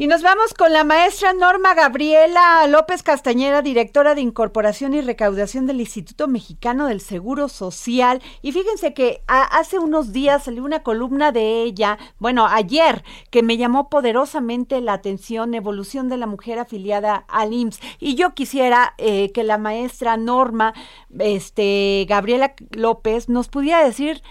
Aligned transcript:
Y 0.00 0.06
nos 0.06 0.22
vamos 0.22 0.54
con 0.54 0.72
la 0.72 0.84
maestra 0.84 1.32
Norma 1.32 1.74
Gabriela 1.74 2.64
López 2.68 3.02
Castañeda, 3.02 3.62
directora 3.62 4.14
de 4.14 4.20
Incorporación 4.20 4.94
y 4.94 5.00
Recaudación 5.00 5.66
del 5.66 5.80
Instituto 5.80 6.28
Mexicano 6.28 6.86
del 6.86 7.00
Seguro 7.00 7.48
Social. 7.48 8.22
Y 8.40 8.52
fíjense 8.52 8.94
que 8.94 9.24
hace 9.26 9.80
unos 9.80 10.12
días 10.12 10.44
salió 10.44 10.62
una 10.62 10.84
columna 10.84 11.32
de 11.32 11.64
ella, 11.64 11.98
bueno, 12.20 12.46
ayer, 12.46 13.02
que 13.32 13.42
me 13.42 13.56
llamó 13.56 13.88
poderosamente 13.88 14.80
la 14.80 14.92
atención, 14.92 15.52
evolución 15.54 16.08
de 16.08 16.18
la 16.18 16.28
mujer 16.28 16.60
afiliada 16.60 17.24
al 17.26 17.52
IMSS. 17.52 17.80
Y 17.98 18.14
yo 18.14 18.34
quisiera 18.34 18.94
eh, 18.98 19.32
que 19.32 19.42
la 19.42 19.58
maestra 19.58 20.16
Norma, 20.16 20.74
este, 21.18 22.06
Gabriela 22.08 22.54
López, 22.70 23.28
nos 23.28 23.48
pudiera 23.48 23.84
decir 23.84 24.22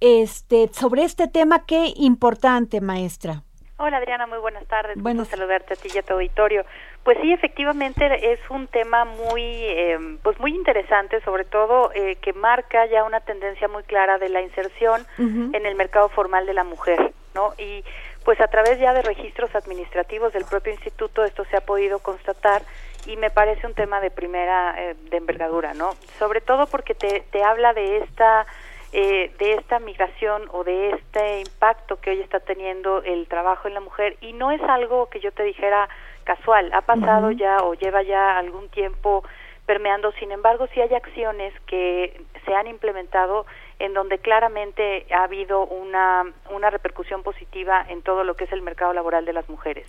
este, 0.00 0.68
sobre 0.74 1.04
este 1.04 1.28
tema, 1.28 1.64
qué 1.64 1.94
importante, 1.96 2.82
maestra. 2.82 3.42
Hola 3.80 3.98
Adriana, 3.98 4.26
muy 4.26 4.38
buenas 4.38 4.66
tardes. 4.66 5.00
Bueno, 5.00 5.24
saludarte 5.24 5.74
a 5.74 5.76
ti 5.76 5.88
y 5.94 5.98
a 5.98 6.02
tu 6.02 6.14
auditorio. 6.14 6.64
Pues 7.04 7.16
sí, 7.22 7.32
efectivamente 7.32 8.32
es 8.32 8.40
un 8.50 8.66
tema 8.66 9.04
muy, 9.04 9.40
eh, 9.44 9.96
pues 10.24 10.36
muy 10.40 10.52
interesante, 10.52 11.20
sobre 11.20 11.44
todo 11.44 11.92
eh, 11.94 12.16
que 12.16 12.32
marca 12.32 12.86
ya 12.86 13.04
una 13.04 13.20
tendencia 13.20 13.68
muy 13.68 13.84
clara 13.84 14.18
de 14.18 14.30
la 14.30 14.42
inserción 14.42 15.06
en 15.16 15.64
el 15.64 15.76
mercado 15.76 16.08
formal 16.08 16.44
de 16.46 16.54
la 16.54 16.64
mujer, 16.64 17.12
¿no? 17.36 17.54
Y 17.56 17.84
pues 18.24 18.40
a 18.40 18.48
través 18.48 18.80
ya 18.80 18.92
de 18.94 19.02
registros 19.02 19.54
administrativos 19.54 20.32
del 20.32 20.44
propio 20.44 20.72
instituto 20.72 21.24
esto 21.24 21.44
se 21.44 21.56
ha 21.56 21.60
podido 21.60 22.00
constatar 22.00 22.62
y 23.06 23.16
me 23.16 23.30
parece 23.30 23.64
un 23.64 23.74
tema 23.74 24.00
de 24.00 24.10
primera 24.10 24.74
eh, 24.76 24.96
de 25.08 25.16
envergadura, 25.18 25.72
¿no? 25.74 25.92
Sobre 26.18 26.40
todo 26.40 26.66
porque 26.66 26.96
te, 26.96 27.20
te 27.30 27.44
habla 27.44 27.74
de 27.74 27.98
esta 27.98 28.44
eh, 28.92 29.32
de 29.38 29.54
esta 29.54 29.78
migración 29.78 30.48
o 30.50 30.64
de 30.64 30.90
este 30.90 31.40
impacto 31.40 32.00
que 32.00 32.10
hoy 32.10 32.20
está 32.20 32.40
teniendo 32.40 33.02
el 33.02 33.28
trabajo 33.28 33.68
en 33.68 33.74
la 33.74 33.80
mujer 33.80 34.16
y 34.20 34.32
no 34.32 34.50
es 34.50 34.62
algo 34.62 35.10
que 35.10 35.20
yo 35.20 35.30
te 35.32 35.42
dijera 35.42 35.88
casual, 36.24 36.72
ha 36.72 36.82
pasado 36.82 37.30
ya 37.30 37.58
o 37.64 37.74
lleva 37.74 38.02
ya 38.02 38.38
algún 38.38 38.68
tiempo 38.68 39.24
permeando, 39.66 40.12
sin 40.12 40.32
embargo 40.32 40.66
sí 40.72 40.80
hay 40.80 40.94
acciones 40.94 41.52
que 41.66 42.22
se 42.46 42.54
han 42.54 42.66
implementado 42.66 43.44
en 43.78 43.92
donde 43.92 44.18
claramente 44.18 45.06
ha 45.12 45.24
habido 45.24 45.66
una, 45.66 46.24
una 46.50 46.70
repercusión 46.70 47.22
positiva 47.22 47.84
en 47.88 48.02
todo 48.02 48.24
lo 48.24 48.34
que 48.34 48.44
es 48.44 48.52
el 48.52 48.62
mercado 48.62 48.92
laboral 48.94 49.24
de 49.26 49.34
las 49.34 49.48
mujeres. 49.48 49.86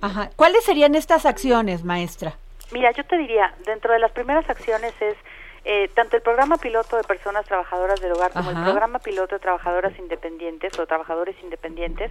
Ajá. 0.00 0.30
¿Cuáles 0.36 0.64
serían 0.64 0.94
estas 0.94 1.26
acciones, 1.26 1.84
maestra? 1.84 2.34
Mira, 2.72 2.92
yo 2.92 3.04
te 3.04 3.16
diría, 3.16 3.52
dentro 3.66 3.92
de 3.92 3.98
las 3.98 4.12
primeras 4.12 4.48
acciones 4.48 4.94
es 5.00 5.16
eh, 5.64 5.88
tanto 5.94 6.16
el 6.16 6.22
programa 6.22 6.56
piloto 6.56 6.96
de 6.96 7.04
personas 7.04 7.44
trabajadoras 7.46 8.00
del 8.00 8.12
hogar 8.12 8.32
como 8.32 8.50
el 8.50 8.62
programa 8.62 8.98
piloto 8.98 9.34
de 9.34 9.40
trabajadoras 9.40 9.98
independientes 9.98 10.78
o 10.78 10.86
trabajadores 10.86 11.36
independientes 11.42 12.10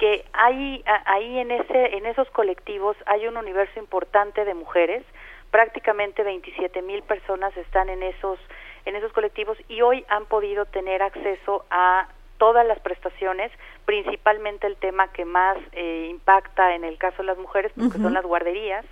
que 0.00 0.24
hay 0.32 0.82
ahí 1.04 1.38
en 1.38 1.50
ese 1.50 1.96
en 1.96 2.06
esos 2.06 2.28
colectivos 2.30 2.96
hay 3.04 3.26
un 3.26 3.36
universo 3.36 3.78
importante 3.78 4.46
de 4.46 4.54
mujeres. 4.54 5.04
Prácticamente 5.50 6.22
27 6.22 6.80
mil 6.80 7.02
personas 7.02 7.54
están 7.58 7.90
en 7.90 8.02
esos 8.02 8.38
en 8.86 8.96
esos 8.96 9.12
colectivos 9.12 9.58
y 9.68 9.82
hoy 9.82 10.06
han 10.08 10.24
podido 10.24 10.64
tener 10.64 11.02
acceso 11.02 11.66
a 11.70 12.08
todas 12.38 12.66
las 12.66 12.80
prestaciones, 12.80 13.52
principalmente 13.84 14.66
el 14.66 14.76
tema 14.76 15.12
que 15.12 15.26
más 15.26 15.58
eh, 15.72 16.08
impacta 16.10 16.74
en 16.74 16.84
el 16.84 16.96
caso 16.96 17.18
de 17.18 17.24
las 17.24 17.36
mujeres, 17.36 17.70
porque 17.78 17.98
son 17.98 18.14
las 18.14 18.24
guarderías, 18.24 18.86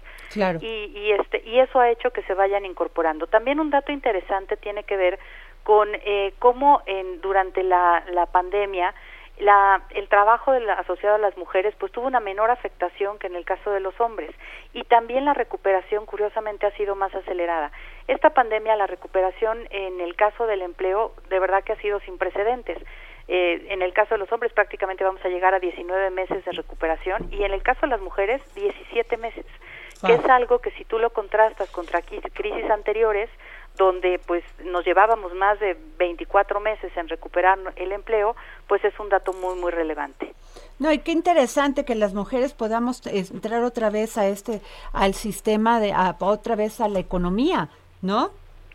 Y, 0.63 0.67
y, 0.67 1.13
este, 1.13 1.43
y 1.45 1.59
eso 1.59 1.81
ha 1.81 1.91
hecho 1.91 2.11
que 2.11 2.23
se 2.23 2.35
vayan 2.35 2.65
incorporando. 2.65 3.27
También 3.27 3.61
un 3.61 3.71
dato 3.71 3.93
interesante 3.93 4.57
tiene 4.57 4.85
que 4.85 4.97
ver 4.97 5.19
con 5.63 5.89
eh, 5.95 6.33
cómo 6.39 6.83
en, 6.87 7.21
durante 7.21 7.63
la, 7.63 8.03
la 8.13 8.27
pandemia 8.27 8.95
la, 9.41 9.83
el 9.91 10.09
trabajo 10.09 10.53
de 10.53 10.61
la, 10.61 10.75
asociado 10.75 11.17
a 11.17 11.19
las 11.19 11.37
mujeres 11.37 11.75
pues 11.79 11.93
tuvo 11.93 12.07
una 12.07 12.21
menor 12.21 12.51
afectación 12.51 13.19
que 13.19 13.29
en 13.29 13.37
el 13.37 13.45
caso 13.45 13.71
de 13.71 13.81
los 13.81 13.99
hombres 14.01 14.31
y 14.73 14.83
también 14.85 15.25
la 15.25 15.35
recuperación 15.35 16.07
curiosamente 16.07 16.67
ha 16.67 16.73
sido 16.73 16.97
más 16.97 17.15
acelerada. 17.15 17.71
Esta 18.09 18.31
pandemia, 18.31 18.77
la 18.77 18.87
recuperación 18.87 19.67
en 19.71 20.01
el 20.01 20.17
caso 20.17 20.47
del 20.47 20.63
empleo 20.63 21.13
de 21.29 21.39
verdad 21.39 21.63
que 21.63 21.73
ha 21.73 21.81
sido 21.81 22.01
sin 22.01 22.19
precedentes. 22.19 22.79
Eh, 23.29 23.67
en 23.69 23.83
el 23.83 23.93
caso 23.93 24.15
de 24.15 24.19
los 24.19 24.33
hombres 24.33 24.53
prácticamente 24.55 25.05
vamos 25.05 25.23
a 25.23 25.29
llegar 25.29 25.55
a 25.55 25.61
19 25.61 26.11
meses 26.11 26.43
de 26.47 26.53
recuperación 26.53 27.29
y 27.31 27.45
en 27.45 27.53
el 27.53 27.63
caso 27.63 27.83
de 27.83 27.89
las 27.89 28.01
mujeres 28.01 28.41
17 28.55 29.19
meses 29.19 29.45
que 30.05 30.15
es 30.15 30.25
algo 30.27 30.59
que 30.61 30.71
si 30.73 30.85
tú 30.85 30.99
lo 30.99 31.11
contrastas 31.11 31.71
contra 31.71 32.03
crisis 32.03 32.71
anteriores, 32.71 33.29
donde 33.77 34.21
pues 34.27 34.45
nos 34.65 34.85
llevábamos 34.85 35.33
más 35.35 35.59
de 35.61 35.77
24 35.99 36.61
meses 36.61 36.95
en 36.97 37.09
recuperar 37.09 37.59
el 37.77 37.93
empleo, 37.93 38.37
pues 38.67 38.85
es 38.85 38.99
un 38.99 39.09
dato 39.09 39.33
muy 39.33 39.55
muy 39.59 39.71
relevante. 39.71 40.35
No, 40.79 40.93
y 40.93 40.99
qué 40.99 41.13
interesante 41.13 41.85
que 41.85 41.95
las 41.95 42.13
mujeres 42.13 42.53
podamos 42.53 43.07
entrar 43.07 43.63
otra 43.63 43.91
vez 43.91 44.19
a 44.19 44.27
este 44.27 44.61
al 44.93 45.15
sistema 45.15 45.81
de 45.81 45.93
a, 45.93 46.17
otra 46.19 46.57
vez 46.57 46.81
a 46.81 46.89
la 46.89 46.99
economía, 46.99 47.69
¿no? 48.03 48.31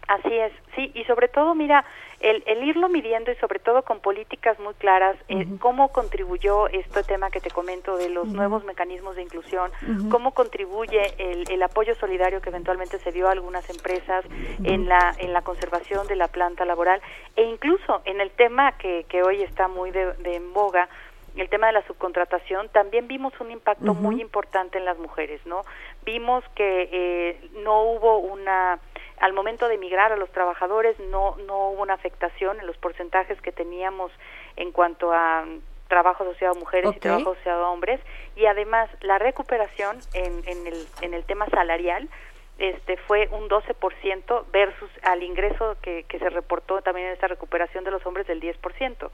Así 0.07 0.33
es, 0.33 0.51
sí, 0.75 0.91
y 0.93 1.03
sobre 1.05 1.27
todo, 1.29 1.55
mira, 1.55 1.85
el, 2.23 2.41
el 2.47 2.63
irlo 2.63 2.87
midiendo 2.87 3.31
y 3.31 3.35
sobre 3.35 3.59
todo 3.59 3.83
con 3.83 3.99
políticas 3.99 4.57
muy 4.59 4.73
claras, 4.75 5.17
eh, 5.27 5.45
cómo 5.59 5.89
contribuyó 5.89 6.69
este 6.69 7.03
tema 7.03 7.29
que 7.29 7.41
te 7.41 7.51
comento 7.51 7.97
de 7.97 8.09
los 8.09 8.27
nuevos 8.27 8.63
mecanismos 8.63 9.17
de 9.17 9.23
inclusión, 9.23 9.71
cómo 10.09 10.33
contribuye 10.33 11.01
el, 11.17 11.51
el, 11.51 11.61
apoyo 11.61 11.93
solidario 11.95 12.41
que 12.41 12.49
eventualmente 12.49 12.97
se 12.99 13.11
dio 13.11 13.27
a 13.27 13.31
algunas 13.31 13.69
empresas 13.69 14.23
en 14.63 14.87
la 14.87 15.13
en 15.19 15.33
la 15.33 15.41
conservación 15.41 16.07
de 16.07 16.15
la 16.15 16.29
planta 16.29 16.63
laboral 16.63 17.01
e 17.35 17.43
incluso 17.43 18.01
en 18.05 18.21
el 18.21 18.31
tema 18.31 18.77
que, 18.77 19.05
que 19.09 19.21
hoy 19.21 19.41
está 19.43 19.67
muy 19.67 19.91
de, 19.91 20.13
de 20.13 20.35
en 20.35 20.53
boga, 20.53 20.87
el 21.35 21.49
tema 21.49 21.67
de 21.67 21.73
la 21.73 21.87
subcontratación, 21.87 22.69
también 22.69 23.07
vimos 23.07 23.33
un 23.39 23.51
impacto 23.51 23.93
muy 23.93 24.21
importante 24.21 24.77
en 24.77 24.85
las 24.85 24.97
mujeres, 24.97 25.43
¿no? 25.45 25.63
Vimos 26.05 26.43
que 26.55 26.89
eh, 26.91 27.49
no 27.63 27.81
hubo 27.83 28.19
una 28.19 28.79
al 29.23 29.31
momento 29.31 29.69
de 29.69 29.75
emigrar 29.75 30.11
a 30.11 30.17
los 30.17 30.29
trabajadores 30.33 30.99
no, 30.99 31.37
no 31.47 31.69
hubo 31.69 31.81
una 31.81 31.93
afectación 31.93 32.59
en 32.59 32.67
los 32.67 32.75
porcentajes 32.75 33.39
que 33.39 33.53
teníamos 33.53 34.11
en 34.57 34.73
cuanto 34.73 35.13
a 35.13 35.45
trabajo 35.87 36.25
asociado 36.25 36.55
a 36.55 36.59
mujeres 36.59 36.93
y 36.93 36.99
trabajo 36.99 37.31
asociado 37.31 37.63
a 37.63 37.69
hombres. 37.69 38.01
Y 38.35 38.47
además 38.47 38.89
la 38.99 39.19
recuperación 39.19 39.97
en, 40.13 40.45
en, 40.45 40.67
el, 40.67 40.87
en 40.99 41.13
el 41.13 41.23
tema 41.23 41.45
salarial 41.47 42.09
este 42.57 42.97
fue 42.97 43.29
un 43.31 43.47
12% 43.47 44.43
versus 44.51 44.91
al 45.03 45.23
ingreso 45.23 45.77
que, 45.81 46.03
que 46.03 46.19
se 46.19 46.29
reportó 46.29 46.81
también 46.81 47.07
en 47.07 47.13
esta 47.13 47.27
recuperación 47.27 47.85
de 47.85 47.91
los 47.91 48.05
hombres 48.05 48.27
del 48.27 48.41
10% 48.41 49.09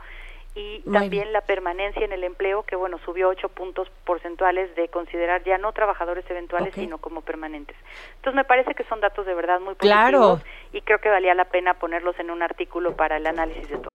y 0.55 0.81
también 0.91 1.31
la 1.31 1.41
permanencia 1.41 2.03
en 2.03 2.11
el 2.11 2.23
empleo 2.23 2.63
que 2.63 2.75
bueno 2.75 2.97
subió 3.05 3.29
ocho 3.29 3.49
puntos 3.49 3.89
porcentuales 4.05 4.75
de 4.75 4.87
considerar 4.87 5.43
ya 5.43 5.57
no 5.57 5.71
trabajadores 5.73 6.29
eventuales 6.29 6.73
sino 6.73 6.97
como 6.97 7.21
permanentes. 7.21 7.77
Entonces 8.15 8.35
me 8.35 8.43
parece 8.43 8.73
que 8.73 8.83
son 8.85 8.99
datos 8.99 9.25
de 9.25 9.33
verdad 9.33 9.59
muy 9.59 9.75
positivos 9.75 10.41
y 10.73 10.81
creo 10.81 10.99
que 10.99 11.09
valía 11.09 11.33
la 11.35 11.45
pena 11.45 11.75
ponerlos 11.75 12.19
en 12.19 12.31
un 12.31 12.41
artículo 12.41 12.95
para 12.95 13.17
el 13.17 13.27
análisis 13.27 13.69
de 13.69 13.77
todo. 13.77 13.89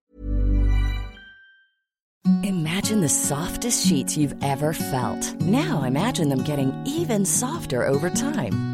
Imagine 2.42 3.00
the 3.00 3.08
softest 3.08 3.86
sheets 3.86 4.16
you've 4.16 4.34
ever 4.42 4.74
felt. 4.74 5.34
Now 5.40 5.84
imagine 5.84 6.28
them 6.28 6.42
getting 6.44 6.72
even 6.86 7.24
softer 7.24 7.86
over 7.86 8.10
time 8.10 8.73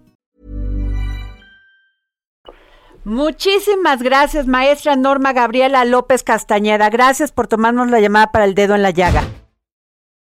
Muchísimas 3.03 4.03
gracias, 4.03 4.45
maestra 4.45 4.95
Norma 4.95 5.33
Gabriela 5.33 5.85
López 5.85 6.23
Castañeda. 6.23 6.89
Gracias 6.89 7.31
por 7.31 7.47
tomarnos 7.47 7.89
la 7.89 7.99
llamada 7.99 8.31
para 8.31 8.45
el 8.45 8.53
dedo 8.53 8.75
en 8.75 8.83
la 8.83 8.91
llaga. 8.91 9.23